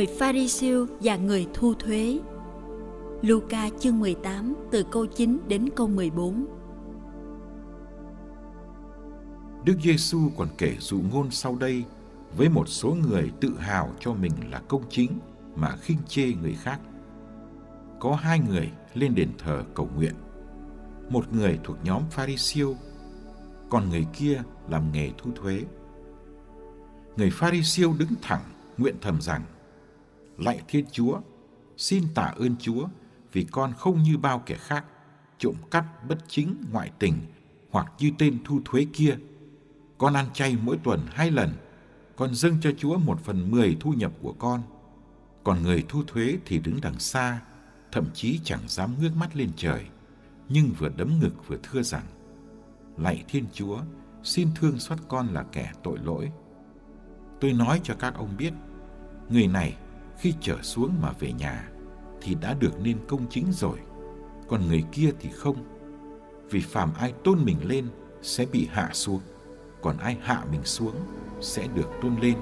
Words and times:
Người 0.00 0.16
Pharisêu 0.18 0.86
và 1.00 1.16
người 1.16 1.46
thu 1.54 1.74
thuế. 1.74 2.18
Luca 3.22 3.68
chương 3.80 4.00
18 4.00 4.54
từ 4.70 4.84
câu 4.90 5.06
9 5.06 5.38
đến 5.48 5.68
câu 5.76 5.88
14. 5.88 6.46
Đức 9.64 9.76
Giêsu 9.82 10.18
còn 10.38 10.48
kể 10.58 10.76
dụ 10.80 11.00
ngôn 11.12 11.30
sau 11.30 11.56
đây 11.56 11.84
với 12.36 12.48
một 12.48 12.68
số 12.68 12.96
người 13.08 13.30
tự 13.40 13.58
hào 13.58 13.90
cho 14.00 14.12
mình 14.12 14.32
là 14.50 14.62
công 14.68 14.82
chính 14.90 15.18
mà 15.56 15.76
khinh 15.76 15.98
chê 16.08 16.32
người 16.42 16.54
khác. 16.54 16.80
Có 18.00 18.14
hai 18.14 18.40
người 18.48 18.70
lên 18.94 19.14
đền 19.14 19.28
thờ 19.38 19.64
cầu 19.74 19.88
nguyện. 19.96 20.14
Một 21.10 21.32
người 21.32 21.58
thuộc 21.64 21.76
nhóm 21.84 22.02
Pharisêu, 22.10 22.76
còn 23.70 23.90
người 23.90 24.06
kia 24.12 24.42
làm 24.68 24.92
nghề 24.92 25.10
thu 25.18 25.30
thuế. 25.34 25.64
Người 27.16 27.30
Pharisêu 27.30 27.94
đứng 27.98 28.14
thẳng 28.22 28.42
nguyện 28.78 28.94
thầm 29.00 29.20
rằng 29.20 29.42
lạy 30.40 30.60
thiên 30.68 30.84
chúa, 30.92 31.20
xin 31.76 32.04
tạ 32.14 32.32
ơn 32.36 32.56
chúa 32.60 32.88
vì 33.32 33.46
con 33.50 33.72
không 33.78 34.02
như 34.02 34.18
bao 34.18 34.42
kẻ 34.46 34.54
khác, 34.54 34.84
trộm 35.38 35.54
cắp 35.70 36.08
bất 36.08 36.18
chính 36.28 36.56
ngoại 36.72 36.90
tình 36.98 37.14
hoặc 37.70 37.92
như 37.98 38.10
tên 38.18 38.38
thu 38.44 38.60
thuế 38.64 38.86
kia. 38.92 39.16
Con 39.98 40.14
ăn 40.14 40.26
chay 40.34 40.56
mỗi 40.62 40.78
tuần 40.84 41.00
hai 41.10 41.30
lần, 41.30 41.50
con 42.16 42.34
dâng 42.34 42.56
cho 42.60 42.70
chúa 42.78 42.98
một 42.98 43.20
phần 43.20 43.50
mười 43.50 43.76
thu 43.80 43.92
nhập 43.92 44.12
của 44.22 44.32
con. 44.32 44.62
Còn 45.44 45.62
người 45.62 45.84
thu 45.88 46.02
thuế 46.06 46.38
thì 46.46 46.58
đứng 46.58 46.80
đằng 46.82 46.98
xa, 46.98 47.40
thậm 47.92 48.06
chí 48.14 48.40
chẳng 48.44 48.60
dám 48.66 48.94
ngước 49.00 49.16
mắt 49.16 49.36
lên 49.36 49.50
trời, 49.56 49.84
nhưng 50.48 50.70
vừa 50.78 50.88
đấm 50.88 51.20
ngực 51.20 51.48
vừa 51.48 51.56
thưa 51.62 51.82
rằng, 51.82 52.04
lạy 52.96 53.24
thiên 53.28 53.44
chúa, 53.52 53.78
xin 54.22 54.48
thương 54.54 54.78
xót 54.78 54.98
con 55.08 55.28
là 55.28 55.44
kẻ 55.52 55.72
tội 55.82 55.98
lỗi. 55.98 56.30
Tôi 57.40 57.52
nói 57.52 57.80
cho 57.84 57.94
các 57.94 58.14
ông 58.14 58.36
biết, 58.38 58.52
người 59.28 59.46
này 59.46 59.76
khi 60.20 60.34
trở 60.40 60.62
xuống 60.62 60.94
mà 61.02 61.12
về 61.20 61.32
nhà 61.32 61.68
thì 62.20 62.34
đã 62.34 62.54
được 62.54 62.80
nên 62.82 62.98
công 63.08 63.26
chính 63.30 63.52
rồi, 63.52 63.78
còn 64.48 64.68
người 64.68 64.84
kia 64.92 65.10
thì 65.20 65.30
không. 65.30 65.56
Vì 66.50 66.60
phàm 66.60 66.94
ai 66.94 67.12
tôn 67.24 67.44
mình 67.44 67.56
lên 67.62 67.88
sẽ 68.22 68.46
bị 68.52 68.68
hạ 68.70 68.90
xuống, 68.92 69.20
còn 69.82 69.98
ai 69.98 70.18
hạ 70.22 70.44
mình 70.50 70.64
xuống 70.64 70.94
sẽ 71.40 71.66
được 71.74 71.88
tôn 72.02 72.16
lên. 72.20 72.36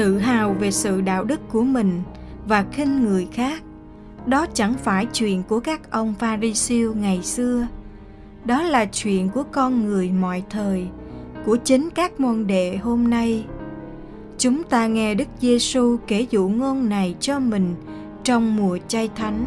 Tự 0.00 0.18
hào 0.18 0.52
về 0.52 0.70
sự 0.70 1.00
đạo 1.00 1.24
đức 1.24 1.40
của 1.48 1.62
mình 1.62 2.02
và 2.46 2.64
khinh 2.72 3.04
người 3.04 3.28
khác. 3.32 3.62
Đó 4.26 4.46
chẳng 4.54 4.74
phải 4.74 5.06
chuyện 5.12 5.42
của 5.42 5.60
các 5.60 5.90
ông 5.90 6.14
pharisêu 6.18 6.94
ngày 6.94 7.22
xưa. 7.22 7.66
Đó 8.44 8.62
là 8.62 8.84
chuyện 8.84 9.28
của 9.28 9.42
con 9.42 9.84
người 9.84 10.12
mọi 10.12 10.42
thời, 10.50 10.86
của 11.44 11.56
chính 11.56 11.88
các 11.94 12.20
môn 12.20 12.46
đệ 12.46 12.76
hôm 12.76 13.10
nay. 13.10 13.46
Chúng 14.38 14.62
ta 14.62 14.86
nghe 14.86 15.14
đức 15.14 15.28
giêsu 15.40 15.96
kể 16.06 16.26
dụ 16.30 16.48
ngôn 16.48 16.88
này 16.88 17.14
cho 17.20 17.38
mình 17.38 17.74
trong 18.24 18.56
mùa 18.56 18.78
chay 18.88 19.10
thánh. 19.16 19.44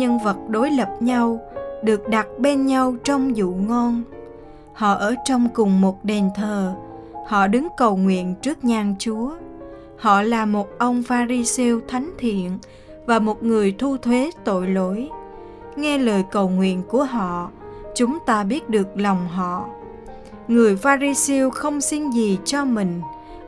Nhân 0.00 0.18
vật 0.18 0.36
đối 0.48 0.70
lập 0.70 0.88
nhau, 1.00 1.40
được 1.82 2.08
đặt 2.08 2.26
bên 2.38 2.66
nhau 2.66 2.94
trong 3.04 3.36
dụ 3.36 3.50
ngon. 3.50 4.02
Họ 4.72 4.94
ở 4.94 5.14
trong 5.24 5.48
cùng 5.54 5.80
một 5.80 6.04
đền 6.04 6.30
thờ, 6.36 6.74
họ 7.26 7.46
đứng 7.46 7.68
cầu 7.76 7.96
nguyện 7.96 8.34
trước 8.42 8.64
nhan 8.64 8.94
chúa. 8.98 9.32
Họ 9.96 10.22
là 10.22 10.44
một 10.44 10.68
ông 10.78 11.02
pharisêu 11.02 11.80
thánh 11.88 12.10
thiện 12.18 12.58
và 13.06 13.18
một 13.18 13.42
người 13.42 13.74
thu 13.78 13.96
thuế 13.96 14.30
tội 14.44 14.66
lỗi. 14.66 15.08
Nghe 15.76 15.98
lời 15.98 16.24
cầu 16.30 16.48
nguyện 16.48 16.82
của 16.88 17.04
họ, 17.04 17.50
chúng 17.94 18.18
ta 18.26 18.44
biết 18.44 18.68
được 18.68 18.88
lòng 18.94 19.28
họ. 19.28 19.64
Người 20.48 20.76
pharisêu 20.76 21.50
không 21.50 21.80
xin 21.80 22.10
gì 22.10 22.38
cho 22.44 22.64
mình, 22.64 23.00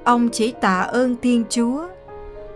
ông 0.05 0.29
chỉ 0.33 0.53
tạ 0.61 0.81
ơn 0.81 1.17
thiên 1.23 1.45
chúa. 1.49 1.87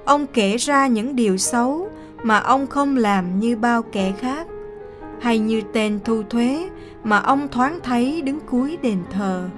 Ông 0.05 0.27
kể 0.27 0.57
ra 0.57 0.87
những 0.87 1.17
điều 1.17 1.37
xấu 1.37 1.89
mà 2.27 2.39
ông 2.39 2.67
không 2.67 2.97
làm 2.97 3.41
như 3.41 3.57
bao 3.57 3.83
kẻ 3.83 4.13
khác. 4.19 4.47
Hay 5.21 5.39
như 5.39 5.63
tên 5.73 5.99
thu 6.05 6.23
thuế 6.31 6.71
mà 7.05 7.19
ông 7.19 7.49
thoáng 7.49 7.79
thấy 7.83 8.23
đứng 8.23 8.41
cuối 8.41 8.79
đền 8.83 8.99
thờ. 9.11 9.49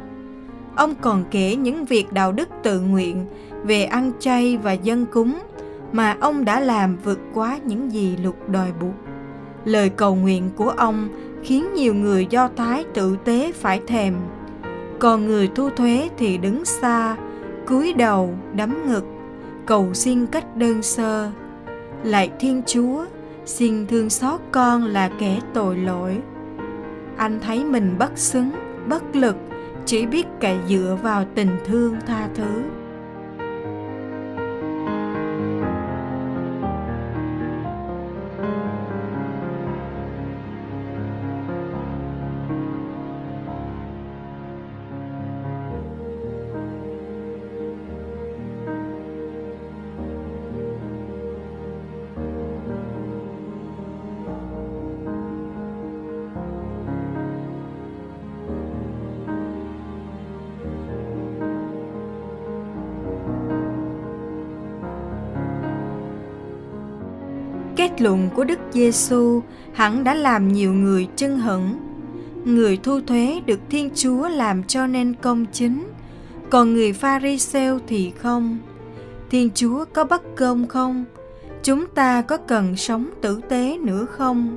Ông 0.77 0.95
còn 1.01 1.25
kể 1.31 1.57
những 1.57 1.85
việc 1.85 2.13
đạo 2.13 2.33
đức 2.33 2.49
tự 2.63 2.81
nguyện 2.81 3.27
về 3.65 3.85
ăn 3.85 4.13
chay 4.19 4.57
và 4.57 4.73
dân 4.73 5.07
cúng 5.07 5.39
mà 5.93 6.17
ông 6.21 6.45
đã 6.45 6.61
làm 6.61 6.97
vượt 7.05 7.19
quá 7.35 7.59
những 7.65 7.93
gì 7.93 8.17
luật 8.23 8.37
đòi 8.49 8.73
buộc. 8.81 8.95
Lời 9.65 9.89
cầu 9.89 10.15
nguyện 10.15 10.51
của 10.57 10.71
ông 10.71 11.09
khiến 11.43 11.75
nhiều 11.75 11.95
người 11.95 12.27
do 12.31 12.49
thái 12.57 12.85
tự 12.95 13.17
tế 13.25 13.53
phải 13.53 13.81
thèm. 13.87 14.15
Còn 14.99 15.27
người 15.27 15.51
thu 15.55 15.71
thuế 15.71 16.09
thì 16.19 16.39
đứng 16.39 16.65
xa, 16.65 17.17
cúi 17.67 17.93
đầu, 17.93 18.35
đấm 18.55 18.75
ngực, 18.87 19.05
cầu 19.67 19.95
xin 19.95 20.27
cách 20.27 20.57
đơn 20.57 20.83
sơ 20.83 21.31
lạy 22.05 22.31
thiên 22.41 22.63
chúa, 22.67 23.05
xin 23.45 23.87
thương 23.87 24.11
xót 24.11 24.41
con 24.53 24.85
là 24.85 25.11
kẻ 25.19 25.41
tội 25.55 25.77
lỗi. 25.77 26.19
Anh 27.17 27.41
thấy 27.41 27.65
mình 27.65 27.97
bất 27.99 28.19
xứng, 28.19 28.51
bất 28.89 29.17
lực, 29.17 29.37
chỉ 29.87 30.07
biết 30.07 30.27
cậy 30.41 30.57
dựa 30.69 30.99
vào 31.03 31.25
tình 31.35 31.51
thương 31.67 31.97
tha 32.07 32.29
thứ. 32.35 32.63
Kết 67.79 68.01
luận 68.01 68.29
của 68.35 68.45
Đức 68.45 68.59
Giêsu 68.73 69.43
hẳn 69.73 70.05
đã 70.05 70.15
làm 70.15 70.53
nhiều 70.53 70.73
người 70.73 71.09
chưng 71.17 71.39
hững. 71.39 71.79
Người 72.45 72.79
thu 72.83 73.01
thuế 73.07 73.41
được 73.47 73.61
Thiên 73.71 73.91
Chúa 73.95 74.29
làm 74.29 74.65
cho 74.65 74.87
nên 74.87 75.15
công 75.15 75.47
chính, 75.53 75.89
còn 76.51 76.75
người 76.75 76.93
Pharisêu 76.93 77.79
thì 77.87 78.13
không. 78.19 78.59
Thiên 79.31 79.51
Chúa 79.55 79.85
có 79.93 80.05
bất 80.05 80.37
công 80.37 80.67
không? 80.67 81.05
Chúng 81.63 81.87
ta 81.87 82.23
có 82.23 82.37
cần 82.37 82.77
sống 82.77 83.11
tử 83.23 83.41
tế 83.49 83.79
nữa 83.79 84.07
không? 84.11 84.57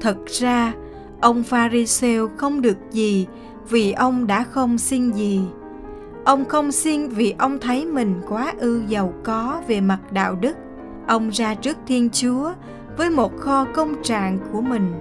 Thật 0.00 0.16
ra, 0.26 0.72
ông 1.20 1.42
Pharisêu 1.42 2.28
không 2.36 2.62
được 2.62 2.76
gì 2.90 3.26
vì 3.70 3.92
ông 3.92 4.26
đã 4.26 4.44
không 4.44 4.78
xin 4.78 5.10
gì. 5.10 5.40
Ông 6.24 6.44
không 6.44 6.72
xin 6.72 7.08
vì 7.08 7.34
ông 7.38 7.58
thấy 7.58 7.86
mình 7.86 8.20
quá 8.28 8.54
ư 8.58 8.82
giàu 8.88 9.14
có 9.24 9.62
về 9.68 9.80
mặt 9.80 9.98
đạo 10.12 10.38
đức. 10.40 10.56
Ông 11.08 11.28
ra 11.28 11.54
trước 11.54 11.76
Thiên 11.86 12.10
Chúa 12.10 12.52
với 12.96 13.10
một 13.10 13.38
kho 13.38 13.64
công 13.64 14.02
trạng 14.02 14.38
của 14.52 14.60
mình. 14.60 14.92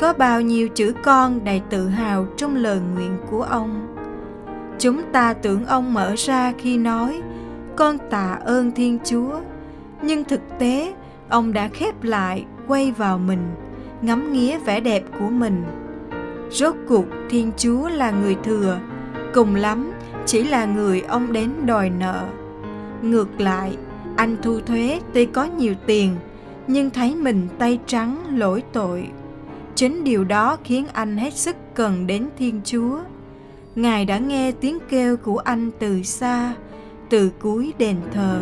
Có 0.00 0.12
bao 0.12 0.40
nhiêu 0.40 0.68
chữ 0.68 0.92
con 1.02 1.44
đầy 1.44 1.62
tự 1.70 1.88
hào 1.88 2.26
trong 2.36 2.56
lời 2.56 2.80
nguyện 2.94 3.16
của 3.30 3.42
ông. 3.42 3.96
Chúng 4.78 5.02
ta 5.12 5.32
tưởng 5.32 5.66
ông 5.66 5.94
mở 5.94 6.14
ra 6.16 6.52
khi 6.58 6.76
nói 6.76 7.22
con 7.76 7.98
tạ 8.10 8.38
ơn 8.44 8.70
Thiên 8.70 8.98
Chúa. 9.04 9.40
Nhưng 10.02 10.24
thực 10.24 10.40
tế, 10.58 10.94
ông 11.28 11.52
đã 11.52 11.68
khép 11.68 12.02
lại, 12.02 12.44
quay 12.68 12.92
vào 12.92 13.18
mình, 13.18 13.54
ngắm 14.02 14.32
nghía 14.32 14.58
vẻ 14.58 14.80
đẹp 14.80 15.02
của 15.18 15.28
mình. 15.28 15.64
Rốt 16.50 16.74
cuộc 16.88 17.04
Thiên 17.30 17.52
Chúa 17.56 17.88
là 17.88 18.10
người 18.10 18.36
thừa, 18.44 18.78
cùng 19.34 19.54
lắm 19.54 19.92
chỉ 20.26 20.44
là 20.44 20.64
người 20.64 21.00
ông 21.00 21.32
đến 21.32 21.50
đòi 21.66 21.90
nợ. 21.90 22.24
Ngược 23.02 23.40
lại, 23.40 23.76
anh 24.16 24.36
thu 24.42 24.60
thuế 24.60 25.00
tuy 25.12 25.26
có 25.26 25.44
nhiều 25.44 25.74
tiền, 25.86 26.16
nhưng 26.66 26.90
thấy 26.90 27.14
mình 27.14 27.48
tay 27.58 27.78
trắng 27.86 28.38
lỗi 28.38 28.62
tội. 28.72 29.08
Chính 29.74 30.04
điều 30.04 30.24
đó 30.24 30.56
khiến 30.64 30.86
anh 30.92 31.16
hết 31.16 31.34
sức 31.34 31.56
cần 31.74 32.06
đến 32.06 32.28
Thiên 32.38 32.60
Chúa. 32.64 32.98
Ngài 33.74 34.04
đã 34.04 34.18
nghe 34.18 34.52
tiếng 34.52 34.78
kêu 34.88 35.16
của 35.16 35.38
anh 35.38 35.70
từ 35.78 36.02
xa, 36.02 36.54
từ 37.10 37.30
cuối 37.40 37.72
đền 37.78 37.96
thờ. 38.12 38.40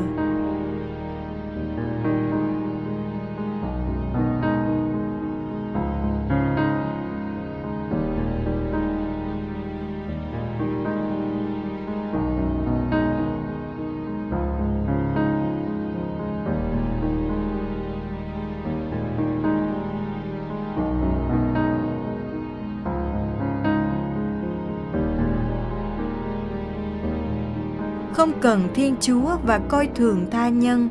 Không 28.23 28.41
cần 28.41 28.69
Thiên 28.75 28.95
Chúa 29.01 29.37
và 29.47 29.59
coi 29.59 29.87
thường 29.87 30.27
tha 30.31 30.49
nhân, 30.49 30.89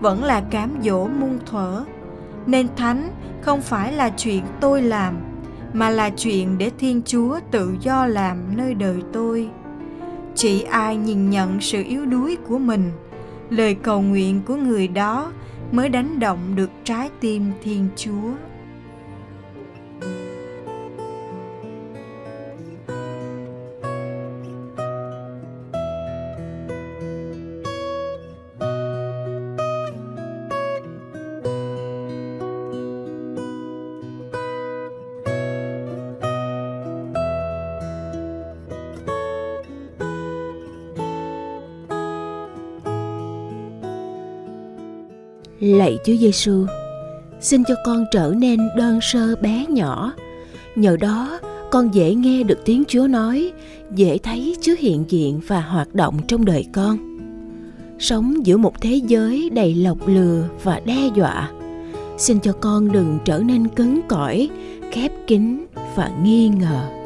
vẫn 0.00 0.24
là 0.24 0.40
cám 0.40 0.70
dỗ 0.82 1.08
muôn 1.08 1.38
thuở. 1.46 1.84
Nên 2.46 2.68
thánh 2.76 3.10
không 3.40 3.60
phải 3.60 3.92
là 3.92 4.10
chuyện 4.10 4.42
tôi 4.60 4.82
làm, 4.82 5.14
mà 5.72 5.90
là 5.90 6.10
chuyện 6.10 6.58
để 6.58 6.70
Thiên 6.78 7.02
Chúa 7.06 7.38
tự 7.50 7.74
do 7.80 8.06
làm 8.06 8.56
nơi 8.56 8.74
đời 8.74 9.02
tôi. 9.12 9.50
Chỉ 10.34 10.62
ai 10.62 10.96
nhìn 10.96 11.30
nhận 11.30 11.60
sự 11.60 11.82
yếu 11.82 12.06
đuối 12.06 12.36
của 12.48 12.58
mình, 12.58 12.90
lời 13.50 13.74
cầu 13.74 14.02
nguyện 14.02 14.40
của 14.46 14.56
người 14.56 14.88
đó 14.88 15.32
mới 15.72 15.88
đánh 15.88 16.18
động 16.18 16.38
được 16.54 16.70
trái 16.84 17.10
tim 17.20 17.50
Thiên 17.62 17.88
Chúa. 17.96 18.32
Lạy 45.62 45.98
Chúa 46.04 46.16
Giêsu, 46.16 46.66
xin 47.40 47.64
cho 47.64 47.74
con 47.84 48.04
trở 48.10 48.34
nên 48.36 48.60
đơn 48.76 48.98
sơ 49.02 49.36
bé 49.36 49.66
nhỏ. 49.68 50.12
Nhờ 50.76 50.96
đó, 50.96 51.40
con 51.70 51.94
dễ 51.94 52.14
nghe 52.14 52.42
được 52.42 52.58
tiếng 52.64 52.82
Chúa 52.88 53.06
nói, 53.06 53.52
dễ 53.94 54.18
thấy 54.18 54.56
Chúa 54.60 54.74
hiện 54.78 55.04
diện 55.08 55.40
và 55.46 55.60
hoạt 55.60 55.94
động 55.94 56.18
trong 56.28 56.44
đời 56.44 56.66
con. 56.72 57.18
Sống 57.98 58.46
giữa 58.46 58.56
một 58.56 58.80
thế 58.80 59.00
giới 59.06 59.50
đầy 59.50 59.74
lọc 59.74 60.08
lừa 60.08 60.48
và 60.62 60.80
đe 60.84 61.08
dọa, 61.14 61.50
xin 62.18 62.40
cho 62.40 62.52
con 62.52 62.92
đừng 62.92 63.18
trở 63.24 63.38
nên 63.38 63.68
cứng 63.68 64.00
cỏi, 64.08 64.50
khép 64.92 65.12
kín 65.26 65.66
và 65.96 66.10
nghi 66.24 66.48
ngờ. 66.48 67.01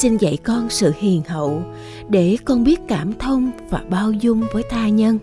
Xin 0.00 0.16
dạy 0.16 0.38
con 0.44 0.70
sự 0.70 0.92
hiền 0.98 1.22
hậu 1.28 1.62
để 2.08 2.36
con 2.44 2.64
biết 2.64 2.80
cảm 2.88 3.12
thông 3.12 3.50
và 3.70 3.82
bao 3.90 4.12
dung 4.12 4.42
với 4.52 4.62
tha 4.70 4.88
nhân. 4.88 5.18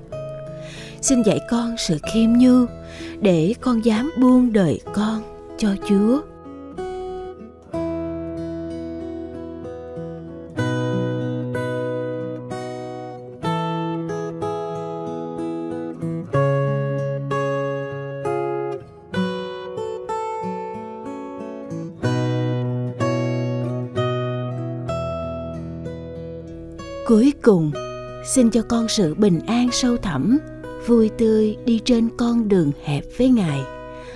Xin 1.02 1.22
dạy 1.22 1.40
con 1.50 1.76
sự 1.78 1.98
khiêm 2.14 2.34
nhu 2.34 2.66
để 3.22 3.54
con 3.62 3.86
dám 3.86 4.12
buông 4.22 4.54
đời 4.54 4.80
con 4.94 5.22
cho 5.58 5.70
chúa. 5.90 6.22
Cùng, 27.48 27.72
xin 28.26 28.50
cho 28.50 28.62
con 28.70 28.88
sự 28.88 29.16
bình 29.16 29.40
an 29.48 29.70
sâu 29.72 29.98
thẳm, 29.98 30.38
vui 30.88 31.10
tươi 31.18 31.58
đi 31.66 31.80
trên 31.86 32.10
con 32.18 32.48
đường 32.48 32.72
hẹp 32.84 33.04
với 33.18 33.30
ngài. 33.30 33.60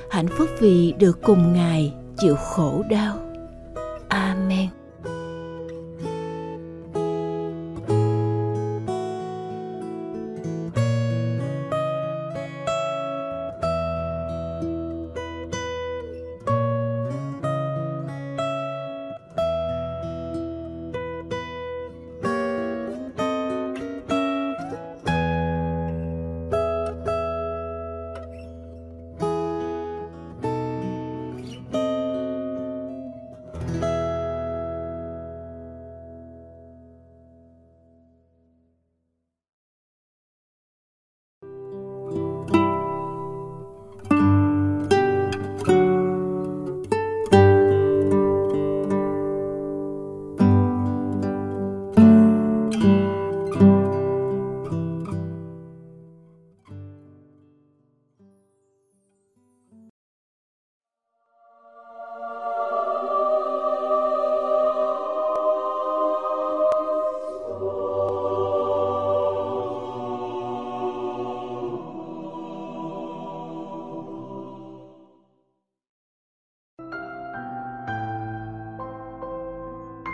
Hạnh 0.10 0.28
phúc 0.28 0.50
vì 0.60 0.94
được 1.00 1.20
cùng 1.24 1.54
ngài 1.54 1.94
chịu 2.18 2.36
khổ 2.36 2.84
đau. 2.90 3.18
Amen. 4.08 4.81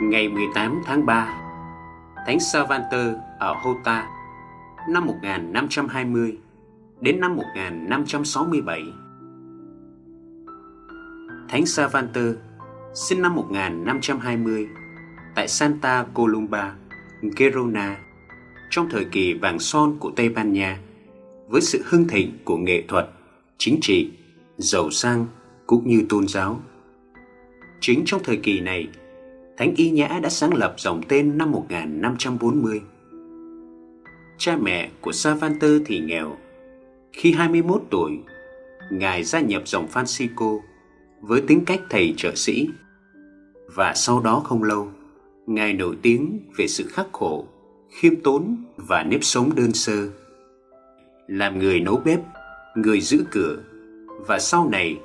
Ngày 0.02 0.30
18 0.30 0.82
tháng 0.86 1.06
3, 1.06 1.34
Thánh 2.26 2.40
Savanter 2.40 3.16
ở 3.40 3.54
Hota 3.54 4.08
năm 4.90 5.06
1520 5.06 6.38
đến 7.02 7.20
năm 7.20 7.36
1567. 7.36 8.84
Thánh 11.50 11.66
Savanter 11.66 12.36
sinh 12.94 13.22
năm 13.22 13.36
1520 13.36 14.68
tại 15.36 15.48
Santa 15.48 16.06
Columba, 16.14 16.76
Gerona 17.36 17.98
trong 18.70 18.90
thời 18.90 19.06
kỳ 19.06 19.34
vàng 19.34 19.60
son 19.60 19.98
của 20.00 20.12
Tây 20.16 20.30
Ban 20.30 20.54
Nha 20.54 20.80
với 21.48 21.62
sự 21.62 21.84
hưng 21.86 22.08
thịnh 22.08 22.38
của 22.46 22.58
nghệ 22.58 22.84
thuật, 22.88 23.10
chính 23.58 23.80
trị, 23.82 24.12
giàu 24.58 24.90
sang 24.90 25.26
cũng 25.68 25.88
như 25.88 26.06
tôn 26.10 26.28
giáo. 26.28 26.60
Chính 27.80 28.04
trong 28.06 28.22
thời 28.24 28.38
kỳ 28.38 28.60
này, 28.60 28.88
Thánh 29.58 29.74
Y 29.76 29.90
Nhã 29.90 30.20
đã 30.24 30.30
sáng 30.30 30.54
lập 30.54 30.76
dòng 30.78 31.02
tên 31.08 31.38
năm 31.38 31.52
1540. 31.52 32.82
Cha 34.38 34.58
mẹ 34.62 34.90
của 35.02 35.12
Savanter 35.12 35.82
thì 35.86 36.00
nghèo. 36.00 36.38
Khi 37.14 37.32
21 37.32 37.82
tuổi, 37.90 38.12
Ngài 38.92 39.24
gia 39.24 39.40
nhập 39.40 39.68
dòng 39.68 39.88
Francisco 39.94 40.60
với 41.22 41.42
tính 41.42 41.66
cách 41.66 41.82
thầy 41.90 42.14
trợ 42.18 42.36
sĩ. 42.36 42.70
Và 43.76 43.94
sau 43.94 44.20
đó 44.20 44.42
không 44.46 44.64
lâu, 44.64 44.92
Ngài 45.48 45.74
nổi 45.74 45.96
tiếng 46.02 46.40
về 46.58 46.68
sự 46.68 46.88
khắc 46.88 47.08
khổ, 47.12 47.48
khiêm 47.90 48.22
tốn 48.22 48.64
và 48.78 49.04
nếp 49.04 49.24
sống 49.24 49.56
đơn 49.56 49.74
sơ. 49.74 50.10
Làm 51.28 51.60
người 51.60 51.80
nấu 51.80 52.02
bếp, 52.06 52.20
người 52.76 53.02
giữ 53.02 53.26
cửa 53.32 53.58
và 54.28 54.40
sau 54.40 54.70
này 54.70 55.00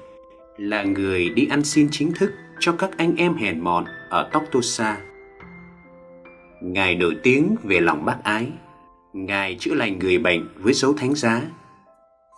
là 0.56 0.82
người 0.82 1.28
đi 1.28 1.46
ăn 1.46 1.64
xin 1.64 1.88
chính 1.90 2.12
thức 2.12 2.30
cho 2.60 2.72
các 2.72 2.90
anh 2.96 3.16
em 3.16 3.34
hèn 3.34 3.60
mọn 3.60 3.84
ở 4.12 4.28
Toctosa. 4.32 5.00
Ngài 6.62 6.94
nổi 6.94 7.16
tiếng 7.22 7.56
về 7.62 7.80
lòng 7.80 8.04
bác 8.04 8.16
ái. 8.24 8.48
Ngài 9.12 9.56
chữa 9.60 9.74
lành 9.74 9.98
người 9.98 10.18
bệnh 10.18 10.48
với 10.56 10.72
dấu 10.72 10.92
thánh 10.92 11.14
giá. 11.14 11.42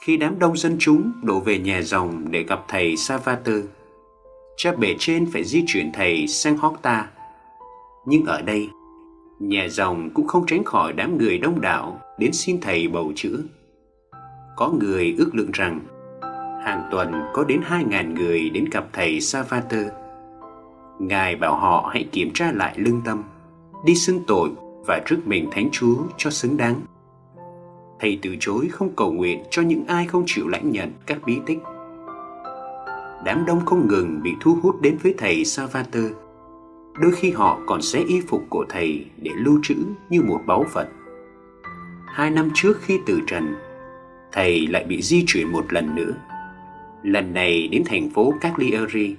Khi 0.04 0.16
đám 0.16 0.38
đông 0.38 0.56
dân 0.56 0.76
chúng 0.78 1.12
đổ 1.22 1.40
về 1.40 1.58
nhà 1.58 1.82
dòng 1.82 2.30
để 2.30 2.42
gặp 2.42 2.60
thầy 2.68 2.96
Savater, 2.96 3.64
cha 4.56 4.72
bể 4.72 4.94
trên 4.98 5.26
phải 5.32 5.44
di 5.44 5.64
chuyển 5.66 5.90
thầy 5.94 6.26
sang 6.26 6.56
Horta. 6.56 7.10
Nhưng 8.06 8.24
ở 8.24 8.42
đây, 8.42 8.68
nhà 9.40 9.68
dòng 9.68 10.10
cũng 10.14 10.26
không 10.26 10.46
tránh 10.46 10.64
khỏi 10.64 10.92
đám 10.92 11.18
người 11.18 11.38
đông 11.38 11.60
đảo 11.60 12.00
đến 12.18 12.32
xin 12.32 12.60
thầy 12.60 12.88
bầu 12.88 13.12
chữa. 13.16 13.38
Có 14.56 14.72
người 14.80 15.14
ước 15.18 15.30
lượng 15.32 15.50
rằng 15.52 15.80
hàng 16.64 16.88
tuần 16.90 17.12
có 17.32 17.44
đến 17.44 17.60
2.000 17.68 18.14
người 18.14 18.50
đến 18.50 18.64
gặp 18.72 18.84
thầy 18.92 19.20
Savater. 19.20 19.86
Ngài 20.98 21.36
bảo 21.36 21.56
họ 21.56 21.90
hãy 21.92 22.08
kiểm 22.12 22.30
tra 22.34 22.52
lại 22.52 22.74
lương 22.76 23.00
tâm, 23.04 23.22
đi 23.84 23.94
xưng 23.94 24.20
tội 24.26 24.50
và 24.86 25.00
rước 25.06 25.18
mình 25.24 25.48
Thánh 25.50 25.68
Chúa 25.72 25.96
cho 26.16 26.30
xứng 26.30 26.56
đáng. 26.56 26.80
Thầy 28.00 28.18
từ 28.22 28.36
chối 28.40 28.68
không 28.68 28.96
cầu 28.96 29.12
nguyện 29.12 29.42
cho 29.50 29.62
những 29.62 29.86
ai 29.86 30.06
không 30.06 30.22
chịu 30.26 30.48
lãnh 30.48 30.70
nhận 30.70 30.92
các 31.06 31.18
bí 31.26 31.38
tích. 31.46 31.58
Đám 33.24 33.44
đông 33.46 33.66
không 33.66 33.88
ngừng 33.88 34.22
bị 34.22 34.30
thu 34.40 34.58
hút 34.62 34.80
đến 34.80 34.96
với 35.02 35.14
thầy 35.18 35.44
Savater. 35.44 36.12
Đôi 37.00 37.12
khi 37.12 37.30
họ 37.30 37.58
còn 37.66 37.82
xé 37.82 37.98
y 38.08 38.20
phục 38.20 38.42
của 38.48 38.66
thầy 38.68 39.06
để 39.16 39.30
lưu 39.34 39.58
trữ 39.62 39.76
như 40.10 40.22
một 40.22 40.40
báu 40.46 40.64
vật. 40.72 40.88
Hai 42.06 42.30
năm 42.30 42.50
trước 42.54 42.78
khi 42.80 42.98
từ 43.06 43.20
trần, 43.26 43.54
thầy 44.32 44.66
lại 44.66 44.84
bị 44.84 45.02
di 45.02 45.24
chuyển 45.26 45.52
một 45.52 45.72
lần 45.72 45.94
nữa 45.94 46.12
lần 47.04 47.34
này 47.34 47.68
đến 47.68 47.82
thành 47.86 48.10
phố 48.10 48.34
Cagliari 48.40 49.16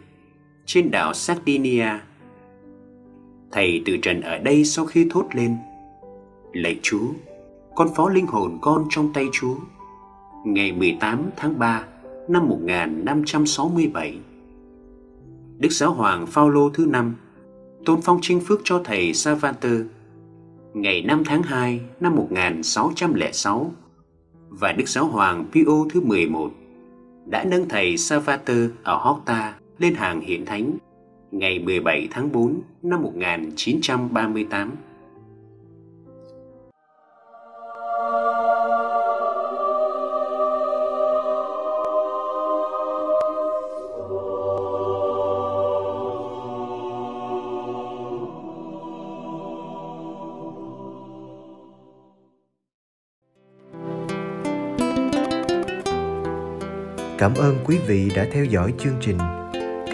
trên 0.65 0.91
đảo 0.91 1.13
Sardinia. 1.13 1.89
Thầy 3.51 3.81
từ 3.86 3.98
trần 3.98 4.22
ở 4.22 4.38
đây 4.38 4.65
sau 4.65 4.86
khi 4.86 5.07
thốt 5.10 5.25
lên 5.34 5.57
Lạy 6.53 6.79
Chúa, 6.81 7.07
con 7.75 7.88
phó 7.95 8.10
linh 8.10 8.27
hồn 8.27 8.57
con 8.62 8.88
trong 8.89 9.13
tay 9.13 9.25
Chúa. 9.31 9.55
Ngày 10.45 10.72
18 10.72 11.29
tháng 11.38 11.60
3 11.60 11.84
năm 12.27 12.48
1567 12.48 14.17
Đức 15.60 15.72
Giáo 15.72 15.93
Hoàng 15.93 16.27
Phaolô 16.27 16.69
thứ 16.69 16.86
năm 16.86 17.15
tôn 17.86 18.01
phong 18.01 18.19
trinh 18.22 18.39
phước 18.39 18.62
cho 18.63 18.81
thầy 18.84 19.13
Savanter. 19.13 19.81
Ngày 20.74 21.01
5 21.01 21.24
tháng 21.25 21.43
2 21.43 21.81
năm 22.00 22.15
1606 22.15 23.72
và 24.50 24.72
Đức 24.72 24.89
Giáo 24.89 25.05
Hoàng 25.05 25.45
Pio 25.51 25.86
thứ 25.89 26.01
11 26.01 26.51
đã 27.25 27.43
nâng 27.43 27.69
thầy 27.69 27.98
Savater 27.98 28.69
ở 28.84 28.98
Horta 28.98 29.53
lên 29.77 29.96
hàng 29.96 30.22
hiện 30.22 30.46
thánh, 30.46 30.77
ngày 31.32 31.60
17 31.60 32.08
tháng 32.12 32.32
4 32.32 32.62
năm 32.82 33.01
1938. 33.01 34.75
Cảm 57.17 57.36
ơn 57.36 57.58
quý 57.65 57.77
vị 57.88 58.12
đã 58.15 58.27
theo 58.32 58.46
dõi 58.46 58.74
chương 58.79 58.98
trình. 59.01 59.17